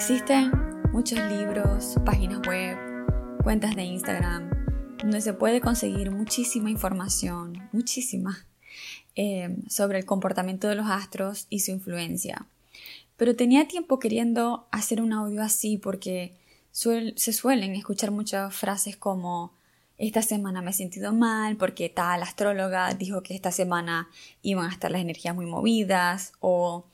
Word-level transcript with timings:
Existen 0.00 0.50
muchos 0.92 1.18
libros, 1.18 1.96
páginas 2.06 2.40
web, 2.48 2.74
cuentas 3.42 3.76
de 3.76 3.82
Instagram, 3.82 4.48
donde 4.96 5.20
se 5.20 5.34
puede 5.34 5.60
conseguir 5.60 6.10
muchísima 6.10 6.70
información, 6.70 7.68
muchísima, 7.70 8.46
eh, 9.14 9.58
sobre 9.68 9.98
el 9.98 10.06
comportamiento 10.06 10.68
de 10.68 10.76
los 10.76 10.86
astros 10.86 11.46
y 11.50 11.60
su 11.60 11.72
influencia. 11.72 12.46
Pero 13.18 13.36
tenía 13.36 13.68
tiempo 13.68 13.98
queriendo 13.98 14.66
hacer 14.70 15.02
un 15.02 15.12
audio 15.12 15.42
así 15.42 15.76
porque 15.76 16.34
se 16.72 17.32
suelen 17.34 17.74
escuchar 17.74 18.10
muchas 18.10 18.54
frases 18.54 18.96
como 18.96 19.52
esta 19.98 20.22
semana 20.22 20.62
me 20.62 20.70
he 20.70 20.72
sentido 20.72 21.12
mal 21.12 21.58
porque 21.58 21.90
tal 21.90 22.22
astróloga 22.22 22.94
dijo 22.94 23.22
que 23.22 23.34
esta 23.34 23.52
semana 23.52 24.08
iban 24.40 24.64
a 24.64 24.72
estar 24.72 24.90
las 24.90 25.02
energías 25.02 25.34
muy 25.34 25.44
movidas 25.44 26.32
o 26.40 26.86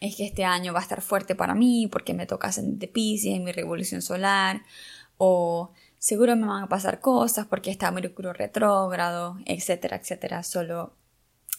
es 0.00 0.16
que 0.16 0.26
este 0.26 0.44
año 0.44 0.72
va 0.72 0.80
a 0.80 0.82
estar 0.82 1.00
fuerte 1.00 1.34
para 1.34 1.54
mí 1.54 1.88
porque 1.90 2.14
me 2.14 2.26
toca 2.26 2.50
de 2.56 2.88
Pisces 2.88 3.34
en 3.34 3.44
mi 3.44 3.52
revolución 3.52 4.02
solar 4.02 4.62
o 5.18 5.72
seguro 5.98 6.36
me 6.36 6.46
van 6.46 6.64
a 6.64 6.68
pasar 6.68 7.00
cosas 7.00 7.46
porque 7.46 7.70
está 7.70 7.90
Mercurio 7.90 8.32
retrógrado, 8.32 9.38
etcétera, 9.46 9.96
etcétera. 9.96 10.42
Solo 10.42 10.94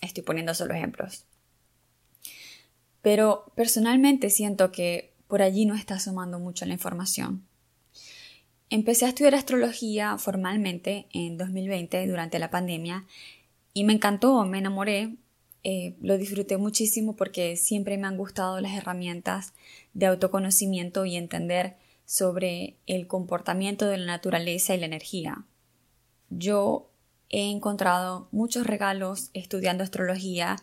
estoy 0.02 0.24
poniendo 0.24 0.54
solo 0.54 0.74
ejemplos. 0.74 1.26
Pero 3.02 3.52
personalmente 3.56 4.30
siento 4.30 4.72
que 4.72 5.14
por 5.28 5.42
allí 5.42 5.66
no 5.66 5.76
está 5.76 6.00
sumando 6.00 6.40
mucho 6.40 6.66
la 6.66 6.74
información. 6.74 7.46
Empecé 8.70 9.06
a 9.06 9.10
estudiar 9.10 9.36
astrología 9.36 10.18
formalmente 10.18 11.08
en 11.14 11.38
2020 11.38 12.06
durante 12.06 12.38
la 12.38 12.52
pandemia 12.52 13.06
y 13.74 13.86
me 13.86 13.94
encantó, 13.94 14.44
me 14.46 14.58
enamoré, 14.58 15.16
eh, 15.70 15.98
lo 16.00 16.18
disfruté 16.18 16.56
muchísimo 16.56 17.18
porque 17.18 17.58
siempre 17.58 17.98
me 17.98 18.08
han 18.08 18.16
gustado 18.16 18.62
las 18.62 18.72
herramientas 18.72 19.54
de 19.94 20.06
autoconocimiento 20.06 21.04
y 21.04 21.18
entender 21.18 21.76
sobre 22.06 22.78
el 22.86 23.06
comportamiento 23.06 23.86
de 23.86 23.98
la 23.98 24.06
naturaleza 24.06 24.74
y 24.74 24.80
la 24.80 24.86
energía. 24.86 25.44
Yo 26.30 26.90
he 27.28 27.52
encontrado 27.52 28.30
muchos 28.32 28.66
regalos 28.66 29.30
estudiando 29.34 29.84
astrología, 29.84 30.56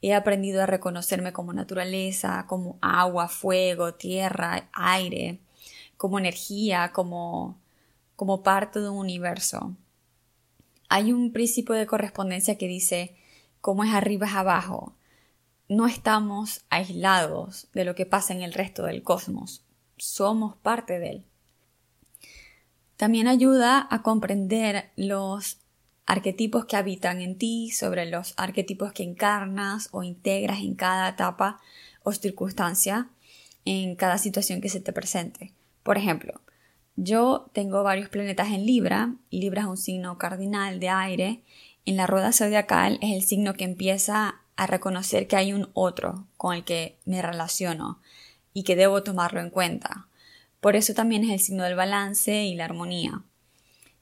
he 0.00 0.14
aprendido 0.14 0.62
a 0.62 0.66
reconocerme 0.66 1.34
como 1.34 1.52
naturaleza, 1.52 2.46
como 2.48 2.78
agua, 2.80 3.28
fuego, 3.28 3.92
tierra, 3.92 4.70
aire, 4.72 5.38
como 5.98 6.18
energía, 6.18 6.92
como, 6.94 7.60
como 8.16 8.42
parte 8.42 8.80
de 8.80 8.88
un 8.88 8.96
universo. 8.96 9.76
Hay 10.88 11.12
un 11.12 11.34
principio 11.34 11.74
de 11.74 11.84
correspondencia 11.84 12.56
que 12.56 12.68
dice, 12.68 13.16
como 13.66 13.82
es 13.82 13.92
arriba 13.92 14.28
es 14.28 14.34
abajo. 14.34 14.94
No 15.68 15.88
estamos 15.88 16.64
aislados 16.70 17.66
de 17.74 17.84
lo 17.84 17.96
que 17.96 18.06
pasa 18.06 18.32
en 18.32 18.42
el 18.42 18.52
resto 18.52 18.84
del 18.84 19.02
cosmos, 19.02 19.64
somos 19.96 20.54
parte 20.54 21.00
de 21.00 21.10
él. 21.10 21.24
También 22.96 23.26
ayuda 23.26 23.88
a 23.90 24.02
comprender 24.02 24.92
los 24.94 25.58
arquetipos 26.06 26.66
que 26.66 26.76
habitan 26.76 27.20
en 27.20 27.38
ti, 27.38 27.72
sobre 27.72 28.08
los 28.08 28.34
arquetipos 28.36 28.92
que 28.92 29.02
encarnas 29.02 29.88
o 29.90 30.04
integras 30.04 30.60
en 30.60 30.76
cada 30.76 31.08
etapa 31.08 31.58
o 32.04 32.12
circunstancia, 32.12 33.08
en 33.64 33.96
cada 33.96 34.18
situación 34.18 34.60
que 34.60 34.68
se 34.68 34.78
te 34.78 34.92
presente. 34.92 35.50
Por 35.82 35.98
ejemplo, 35.98 36.40
yo 36.94 37.50
tengo 37.52 37.82
varios 37.82 38.10
planetas 38.10 38.52
en 38.52 38.64
Libra, 38.64 39.12
Libra 39.32 39.62
es 39.62 39.66
un 39.66 39.76
signo 39.76 40.18
cardinal 40.18 40.78
de 40.78 40.88
aire, 40.88 41.42
en 41.86 41.96
la 41.96 42.06
rueda 42.06 42.32
zodiacal 42.32 42.98
es 43.00 43.14
el 43.14 43.22
signo 43.22 43.54
que 43.54 43.64
empieza 43.64 44.42
a 44.56 44.66
reconocer 44.66 45.26
que 45.26 45.36
hay 45.36 45.52
un 45.52 45.70
otro 45.72 46.26
con 46.36 46.54
el 46.54 46.64
que 46.64 46.98
me 47.06 47.22
relaciono 47.22 48.00
y 48.52 48.64
que 48.64 48.76
debo 48.76 49.02
tomarlo 49.02 49.40
en 49.40 49.50
cuenta. 49.50 50.08
Por 50.60 50.76
eso 50.76 50.92
también 50.92 51.24
es 51.24 51.30
el 51.30 51.40
signo 51.40 51.64
del 51.64 51.74
balance 51.74 52.44
y 52.44 52.54
la 52.54 52.64
armonía. 52.66 53.22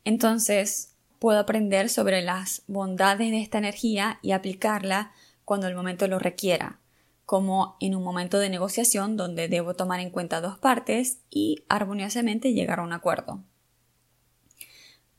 Entonces, 0.04 0.94
puedo 1.18 1.38
aprender 1.38 1.88
sobre 1.88 2.22
las 2.22 2.62
bondades 2.66 3.30
de 3.30 3.40
esta 3.40 3.58
energía 3.58 4.18
y 4.22 4.32
aplicarla 4.32 5.12
cuando 5.44 5.68
el 5.68 5.76
momento 5.76 6.08
lo 6.08 6.18
requiera 6.18 6.80
como 7.26 7.76
en 7.80 7.94
un 7.94 8.02
momento 8.02 8.38
de 8.38 8.50
negociación 8.50 9.16
donde 9.16 9.48
debo 9.48 9.74
tomar 9.74 10.00
en 10.00 10.10
cuenta 10.10 10.40
dos 10.40 10.58
partes 10.58 11.20
y 11.30 11.64
armoniosamente 11.68 12.52
llegar 12.52 12.80
a 12.80 12.82
un 12.82 12.92
acuerdo. 12.92 13.42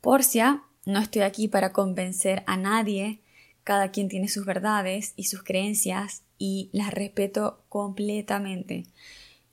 Porcia, 0.02 0.64
no 0.86 1.00
estoy 1.00 1.24
aquí 1.24 1.48
para 1.48 1.74
convencer 1.74 2.44
a 2.46 2.58
nadie, 2.58 3.20
cada 3.64 3.90
quien 3.92 4.08
tiene 4.08 4.28
sus 4.28 4.46
verdades 4.46 5.14
y 5.16 5.24
sus 5.26 5.44
creencias 5.44 6.22
y 6.38 6.70
las 6.72 6.94
respeto 6.94 7.64
completamente. 7.70 8.86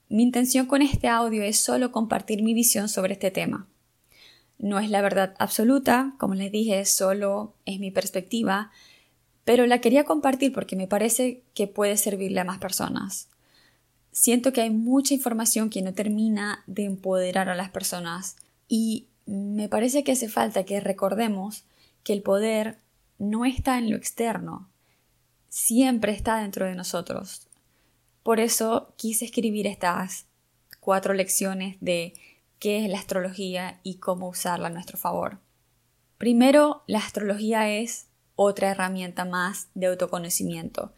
Mi 0.09 0.22
intención 0.22 0.66
con 0.66 0.82
este 0.82 1.09
audio 1.09 1.43
es 1.43 1.59
solo 1.59 1.91
compartir 1.91 2.43
mi 2.43 2.53
visión 2.53 2.91
sobre 2.91 3.15
este 3.15 3.31
tema. 3.31 3.66
No 4.59 4.78
es 4.78 4.91
la 4.91 5.00
verdad 5.00 5.34
absoluta, 5.38 6.15
como 6.19 6.34
les 6.34 6.53
dije, 6.53 6.84
solo 6.84 7.54
es 7.64 7.81
mi 7.81 7.91
perspectiva, 7.91 8.70
pero 9.44 9.66
la 9.66 9.81
quería 9.81 10.04
compartir 10.04 10.53
porque 10.53 10.76
me 10.76 10.87
parece 10.87 11.43
que 11.54 11.66
puede 11.66 11.97
servirle 11.97 12.41
a 12.41 12.44
más 12.44 12.59
personas. 12.59 13.28
Siento 14.12 14.53
que 14.53 14.60
hay 14.60 14.70
mucha 14.70 15.14
información 15.14 15.70
que 15.70 15.81
no 15.81 15.94
termina 15.94 16.62
de 16.66 16.84
empoderar 16.84 17.49
a 17.49 17.54
las 17.54 17.70
personas 17.70 18.37
y 18.69 19.06
me 19.26 19.68
parece 19.68 20.04
que 20.04 20.12
hace 20.12 20.28
falta 20.28 20.64
que 20.64 20.80
recordemos 20.80 21.64
que 22.04 22.12
el 22.12 22.22
poder 22.22 22.78
no 23.18 23.44
está 23.44 23.78
en 23.78 23.90
lo 23.90 23.96
externo, 23.96 24.70
siempre 25.48 26.12
está 26.12 26.38
dentro 26.38 26.66
de 26.66 26.74
nosotros. 26.74 27.48
Por 28.22 28.40
eso 28.40 28.94
quise 28.96 29.24
escribir 29.24 29.66
estas 29.66 30.26
cuatro 30.80 31.14
lecciones 31.14 31.76
de 31.80 32.14
qué 32.58 32.84
es 32.84 32.90
la 32.90 32.98
astrología 32.98 33.80
y 33.82 33.96
cómo 33.96 34.28
usarla 34.28 34.68
a 34.68 34.70
nuestro 34.70 34.96
favor. 34.96 35.40
Primero, 36.18 36.84
la 36.86 36.98
astrología 36.98 37.68
es 37.68 38.06
otra 38.36 38.70
herramienta 38.70 39.24
más 39.24 39.68
de 39.74 39.86
autoconocimiento. 39.86 40.92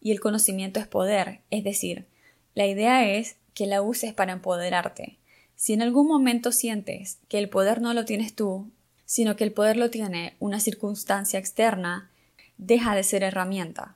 Y 0.00 0.12
el 0.12 0.20
conocimiento 0.20 0.80
es 0.80 0.86
poder, 0.86 1.42
es 1.50 1.62
decir, 1.62 2.06
la 2.54 2.66
idea 2.66 3.08
es 3.08 3.36
que 3.54 3.66
la 3.66 3.82
uses 3.82 4.14
para 4.14 4.32
empoderarte. 4.32 5.19
Si 5.60 5.74
en 5.74 5.82
algún 5.82 6.08
momento 6.08 6.52
sientes 6.52 7.18
que 7.28 7.38
el 7.38 7.50
poder 7.50 7.82
no 7.82 7.92
lo 7.92 8.06
tienes 8.06 8.34
tú, 8.34 8.70
sino 9.04 9.36
que 9.36 9.44
el 9.44 9.52
poder 9.52 9.76
lo 9.76 9.90
tiene 9.90 10.34
una 10.38 10.58
circunstancia 10.58 11.38
externa, 11.38 12.08
deja 12.56 12.94
de 12.94 13.02
ser 13.02 13.22
herramienta. 13.22 13.94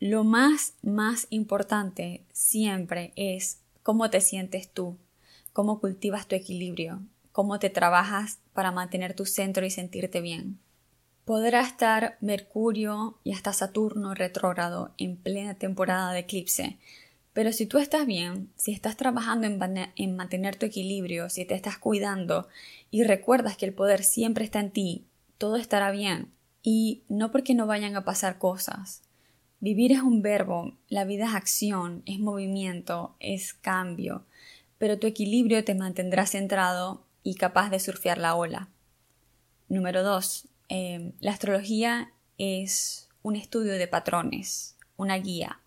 Lo 0.00 0.22
más, 0.22 0.74
más 0.82 1.28
importante 1.30 2.24
siempre 2.34 3.14
es 3.16 3.60
cómo 3.82 4.10
te 4.10 4.20
sientes 4.20 4.68
tú, 4.68 4.98
cómo 5.54 5.80
cultivas 5.80 6.28
tu 6.28 6.34
equilibrio, 6.34 7.00
cómo 7.32 7.58
te 7.58 7.70
trabajas 7.70 8.40
para 8.52 8.70
mantener 8.70 9.14
tu 9.14 9.24
centro 9.24 9.64
y 9.64 9.70
sentirte 9.70 10.20
bien. 10.20 10.58
Podrá 11.24 11.62
estar 11.62 12.18
Mercurio 12.20 13.16
y 13.24 13.32
hasta 13.32 13.54
Saturno 13.54 14.14
retrógrado 14.14 14.92
en 14.98 15.16
plena 15.16 15.54
temporada 15.54 16.12
de 16.12 16.18
eclipse, 16.18 16.76
pero 17.36 17.52
si 17.52 17.66
tú 17.66 17.76
estás 17.76 18.06
bien, 18.06 18.50
si 18.56 18.72
estás 18.72 18.96
trabajando 18.96 19.46
en, 19.46 20.16
mantener 20.16 20.56
tu 20.56 20.64
equilibrio, 20.64 21.28
si 21.28 21.44
te 21.44 21.54
estás 21.54 21.76
cuidando 21.76 22.48
y 22.90 23.04
recuerdas 23.04 23.58
que 23.58 23.66
el 23.66 23.74
poder 23.74 24.04
siempre 24.04 24.42
está 24.42 24.58
en 24.58 24.70
ti, 24.70 25.04
todo 25.36 25.56
estará 25.56 25.90
bien. 25.90 26.32
Y 26.62 27.02
no 27.10 27.30
porque 27.32 27.54
no 27.54 27.66
vayan 27.66 27.94
a 27.94 28.06
pasar 28.06 28.38
cosas. 28.38 29.02
Vivir 29.60 29.92
es 29.92 30.00
un 30.00 30.22
verbo, 30.22 30.78
la 30.88 31.04
vida 31.04 31.26
es 31.26 31.34
acción, 31.34 32.02
es 32.06 32.20
movimiento, 32.20 33.16
es 33.20 33.52
cambio, 33.52 34.24
pero 34.78 34.98
tu 34.98 35.06
equilibrio 35.06 35.62
te 35.62 35.74
mantendrá 35.74 36.24
centrado 36.24 37.04
y 37.22 37.34
capaz 37.34 37.68
de 37.68 37.80
surfear 37.80 38.16
la 38.16 38.34
ola. 38.34 38.70
Número 39.68 40.02
2. 40.02 40.48
Em, 40.70 41.12
la 41.20 41.32
astrología 41.32 42.14
es 42.38 43.10
un 43.20 43.36
estudio 43.36 43.74
de 43.74 43.88
patrones, 43.88 44.78
una 44.96 45.16
guía. 45.18 45.60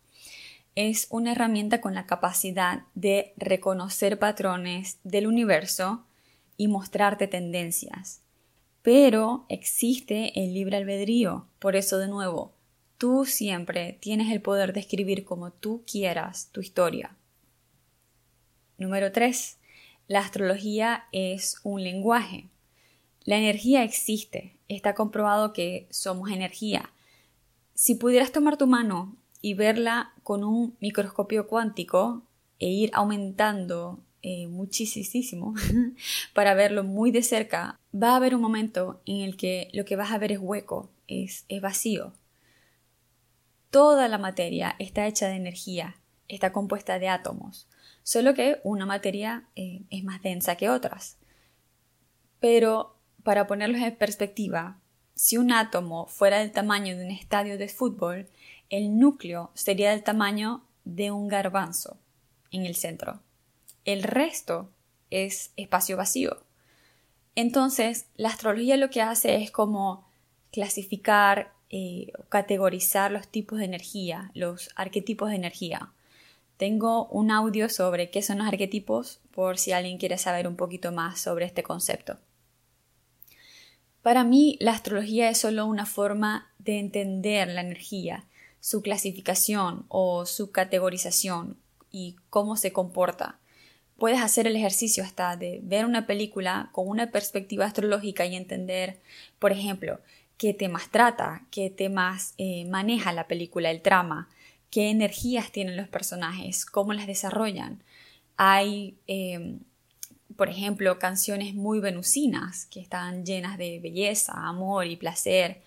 Es 0.81 1.07
una 1.09 1.33
herramienta 1.33 1.81
con 1.81 1.93
la 1.93 2.05
capacidad 2.05 2.83
de 2.95 3.33
reconocer 3.35 4.17
patrones 4.17 4.97
del 5.03 5.27
universo 5.27 6.05
y 6.55 6.69
mostrarte 6.69 7.27
tendencias. 7.27 8.21
Pero 8.81 9.45
existe 9.49 10.41
el 10.41 10.53
libre 10.53 10.77
albedrío. 10.77 11.47
Por 11.59 11.75
eso, 11.75 11.97
de 11.97 12.07
nuevo, 12.07 12.53
tú 12.97 13.25
siempre 13.25 13.97
tienes 13.99 14.31
el 14.31 14.41
poder 14.41 14.71
de 14.71 14.79
escribir 14.79 15.25
como 15.25 15.51
tú 15.51 15.83
quieras 15.85 16.47
tu 16.53 16.61
historia. 16.61 17.17
Número 18.77 19.11
3. 19.11 19.57
La 20.07 20.19
astrología 20.19 21.07
es 21.11 21.59
un 21.63 21.83
lenguaje. 21.83 22.47
La 23.25 23.35
energía 23.35 23.83
existe, 23.83 24.55
está 24.69 24.93
comprobado 24.95 25.51
que 25.51 25.89
somos 25.89 26.31
energía. 26.31 26.93
Si 27.73 27.95
pudieras 27.95 28.31
tomar 28.31 28.55
tu 28.55 28.65
mano 28.65 29.18
y 29.41 29.53
verla 29.53 30.13
con 30.23 30.43
un 30.43 30.75
microscopio 30.79 31.47
cuántico 31.47 32.23
e 32.59 32.67
ir 32.67 32.91
aumentando 32.93 34.03
eh, 34.21 34.47
muchísimo 34.47 35.53
para 36.33 36.53
verlo 36.53 36.83
muy 36.83 37.11
de 37.11 37.23
cerca, 37.23 37.79
va 37.93 38.11
a 38.11 38.15
haber 38.17 38.35
un 38.35 38.41
momento 38.41 39.01
en 39.05 39.21
el 39.21 39.37
que 39.37 39.69
lo 39.73 39.85
que 39.85 39.95
vas 39.95 40.11
a 40.11 40.17
ver 40.17 40.33
es 40.33 40.39
hueco, 40.39 40.91
es, 41.07 41.45
es 41.47 41.61
vacío. 41.61 42.13
Toda 43.69 44.07
la 44.09 44.17
materia 44.17 44.75
está 44.77 45.07
hecha 45.07 45.27
de 45.27 45.35
energía, 45.35 45.95
está 46.27 46.51
compuesta 46.51 46.99
de 46.99 47.07
átomos, 47.07 47.69
solo 48.03 48.33
que 48.33 48.59
una 48.63 48.85
materia 48.85 49.47
eh, 49.55 49.83
es 49.89 50.03
más 50.03 50.21
densa 50.21 50.55
que 50.55 50.69
otras. 50.69 51.17
Pero, 52.41 52.97
para 53.23 53.47
ponerlos 53.47 53.81
en 53.81 53.95
perspectiva, 53.95 54.79
si 55.19 55.35
un 55.35 55.51
átomo 55.51 56.07
fuera 56.07 56.39
del 56.39 56.53
tamaño 56.53 56.95
de 56.95 57.03
un 57.03 57.11
estadio 57.11 57.57
de 57.57 57.67
fútbol, 57.67 58.29
el 58.69 58.97
núcleo 58.97 59.51
sería 59.53 59.89
del 59.91 60.01
tamaño 60.01 60.63
de 60.85 61.11
un 61.11 61.27
garbanzo 61.27 61.97
en 62.51 62.65
el 62.65 62.73
centro. 62.73 63.19
El 63.83 64.03
resto 64.03 64.71
es 65.09 65.51
espacio 65.57 65.97
vacío. 65.97 66.41
Entonces, 67.35 68.05
la 68.15 68.29
astrología 68.29 68.77
lo 68.77 68.89
que 68.89 69.01
hace 69.01 69.43
es 69.43 69.51
como 69.51 70.07
clasificar, 70.53 71.51
eh, 71.69 72.13
categorizar 72.29 73.11
los 73.11 73.27
tipos 73.27 73.59
de 73.59 73.65
energía, 73.65 74.31
los 74.33 74.69
arquetipos 74.77 75.31
de 75.31 75.35
energía. 75.35 75.91
Tengo 76.55 77.07
un 77.07 77.31
audio 77.31 77.67
sobre 77.67 78.09
qué 78.09 78.21
son 78.21 78.37
los 78.37 78.47
arquetipos 78.47 79.19
por 79.31 79.57
si 79.57 79.73
alguien 79.73 79.97
quiere 79.97 80.17
saber 80.17 80.47
un 80.47 80.55
poquito 80.55 80.93
más 80.93 81.19
sobre 81.19 81.43
este 81.43 81.61
concepto. 81.61 82.19
Para 84.09 84.23
mí, 84.23 84.57
la 84.59 84.71
astrología 84.71 85.29
es 85.29 85.37
solo 85.37 85.67
una 85.67 85.85
forma 85.85 86.49
de 86.57 86.79
entender 86.79 87.47
la 87.47 87.61
energía, 87.61 88.25
su 88.59 88.81
clasificación 88.81 89.85
o 89.87 90.25
su 90.25 90.49
categorización 90.49 91.57
y 91.91 92.15
cómo 92.31 92.57
se 92.57 92.73
comporta. 92.73 93.37
Puedes 93.99 94.19
hacer 94.19 94.47
el 94.47 94.55
ejercicio 94.55 95.03
hasta 95.03 95.37
de 95.37 95.59
ver 95.61 95.85
una 95.85 96.07
película 96.07 96.69
con 96.71 96.87
una 96.87 97.11
perspectiva 97.11 97.65
astrológica 97.65 98.25
y 98.25 98.35
entender, 98.35 98.99
por 99.37 99.51
ejemplo, 99.51 99.99
qué 100.39 100.55
temas 100.55 100.89
trata, 100.89 101.45
qué 101.51 101.69
temas 101.69 102.33
eh, 102.39 102.65
maneja 102.65 103.13
la 103.13 103.27
película, 103.27 103.69
el 103.69 103.83
trama, 103.83 104.27
qué 104.71 104.89
energías 104.89 105.51
tienen 105.51 105.77
los 105.77 105.87
personajes, 105.87 106.65
cómo 106.65 106.93
las 106.93 107.05
desarrollan. 107.05 107.83
Hay, 108.37 108.97
em, 109.05 109.59
por 110.35 110.49
ejemplo, 110.49 110.99
canciones 110.99 111.53
muy 111.53 111.79
venusinas 111.79 112.65
que 112.67 112.79
están 112.79 113.25
llenas 113.25 113.57
de 113.57 113.79
belleza, 113.79 114.33
amor 114.35 114.87
y 114.87 114.95
placer. 114.95 115.61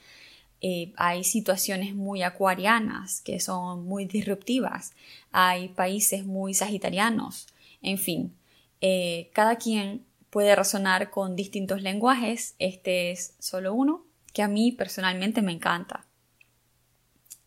Eh, 0.61 0.93
hay 0.97 1.25
situaciones 1.25 1.94
muy 1.94 2.23
acuarianas 2.23 3.20
que 3.20 3.41
son 3.41 3.85
muy 3.85 4.05
disruptivas. 4.06 4.93
Hay 5.32 5.69
países 5.69 6.25
muy 6.25 6.55
sagitarianos. 6.55 7.49
En 7.82 7.99
fin, 7.99 8.32
eh, 8.81 9.31
cada 9.32 9.56
quien 9.56 10.05
puede 10.31 10.55
razonar 10.55 11.11
con 11.11 11.37
distintos 11.37 11.82
lenguajes. 11.82 12.55
Este 12.58 13.11
es 13.11 13.35
solo 13.38 13.75
uno 13.75 14.05
que 14.32 14.43
a 14.43 14.49
mí 14.49 14.73
personalmente 14.73 15.43
me 15.43 15.53
encanta. 15.53 16.06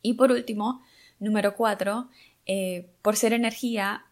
Y 0.01 0.13
por 0.13 0.31
último, 0.31 0.83
número 1.19 1.55
cuatro, 1.55 2.09
eh, 2.45 2.87
por 3.01 3.15
ser 3.15 3.33
energía, 3.33 4.05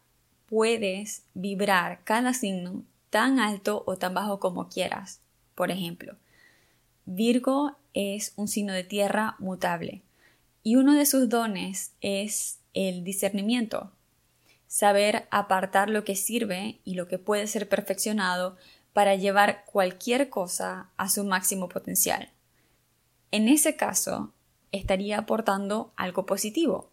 puedes 0.46 1.22
vibrar 1.34 2.02
cada 2.04 2.34
signo 2.34 2.82
tan 3.14 3.38
alto 3.38 3.84
o 3.86 3.96
tan 3.96 4.12
bajo 4.12 4.40
como 4.40 4.68
quieras. 4.68 5.20
Por 5.54 5.70
ejemplo, 5.70 6.16
Virgo 7.04 7.76
es 7.92 8.32
un 8.34 8.48
signo 8.48 8.72
de 8.72 8.82
tierra 8.82 9.36
mutable 9.38 10.02
y 10.64 10.74
uno 10.74 10.94
de 10.94 11.06
sus 11.06 11.28
dones 11.28 11.92
es 12.00 12.58
el 12.72 13.04
discernimiento, 13.04 13.92
saber 14.66 15.28
apartar 15.30 15.90
lo 15.90 16.02
que 16.02 16.16
sirve 16.16 16.80
y 16.82 16.94
lo 16.94 17.06
que 17.06 17.20
puede 17.20 17.46
ser 17.46 17.68
perfeccionado 17.68 18.56
para 18.92 19.14
llevar 19.14 19.64
cualquier 19.64 20.28
cosa 20.28 20.90
a 20.96 21.08
su 21.08 21.22
máximo 21.22 21.68
potencial. 21.68 22.30
En 23.30 23.46
ese 23.46 23.76
caso, 23.76 24.32
estaría 24.72 25.18
aportando 25.18 25.92
algo 25.94 26.26
positivo. 26.26 26.90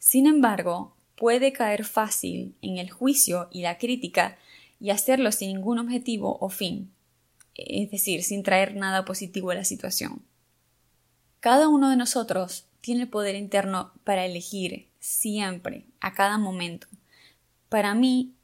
Sin 0.00 0.26
embargo, 0.26 0.96
puede 1.14 1.52
caer 1.52 1.84
fácil 1.84 2.56
en 2.62 2.78
el 2.78 2.90
juicio 2.90 3.46
y 3.52 3.62
la 3.62 3.78
crítica 3.78 4.38
y 4.82 4.90
hacerlo 4.90 5.30
sin 5.30 5.54
ningún 5.54 5.78
objetivo 5.78 6.38
o 6.40 6.48
fin, 6.48 6.92
es 7.54 7.90
decir, 7.90 8.24
sin 8.24 8.42
traer 8.42 8.74
nada 8.74 9.04
positivo 9.04 9.50
a 9.50 9.54
la 9.54 9.64
situación. 9.64 10.22
Cada 11.40 11.68
uno 11.68 11.88
de 11.88 11.96
nosotros 11.96 12.66
tiene 12.80 13.02
el 13.02 13.08
poder 13.08 13.36
interno 13.36 13.92
para 14.02 14.26
elegir 14.26 14.90
siempre, 14.98 15.86
a 16.00 16.14
cada 16.14 16.36
momento. 16.36 16.88
Para 17.68 17.94
mí, 17.94 18.34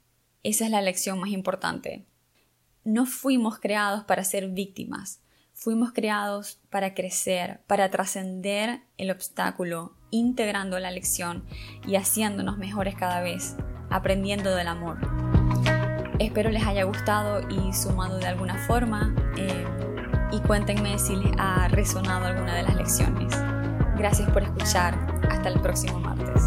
esa 0.44 0.64
es 0.64 0.70
la 0.70 0.80
lección 0.80 1.18
más 1.18 1.30
importante. 1.30 2.06
No 2.84 3.04
fuimos 3.04 3.58
creados 3.58 4.04
para 4.04 4.22
ser 4.22 4.48
víctimas, 4.48 5.20
Fuimos 5.60 5.90
creados 5.92 6.60
para 6.70 6.94
crecer, 6.94 7.62
para 7.66 7.90
trascender 7.90 8.82
el 8.96 9.10
obstáculo, 9.10 9.96
integrando 10.12 10.78
la 10.78 10.92
lección 10.92 11.44
y 11.84 11.96
haciéndonos 11.96 12.58
mejores 12.58 12.94
cada 12.94 13.22
vez, 13.22 13.56
aprendiendo 13.90 14.54
del 14.54 14.68
amor. 14.68 15.27
Espero 16.18 16.50
les 16.50 16.66
haya 16.66 16.84
gustado 16.84 17.40
y 17.48 17.72
sumado 17.72 18.18
de 18.18 18.26
alguna 18.26 18.56
forma 18.66 19.14
eh, 19.36 19.64
y 20.32 20.40
cuéntenme 20.40 20.98
si 20.98 21.16
les 21.16 21.32
ha 21.38 21.68
resonado 21.68 22.26
alguna 22.26 22.56
de 22.56 22.62
las 22.64 22.74
lecciones. 22.74 23.32
Gracias 23.96 24.28
por 24.30 24.42
escuchar. 24.42 24.94
Hasta 25.30 25.48
el 25.48 25.60
próximo 25.60 26.00
martes. 26.00 26.42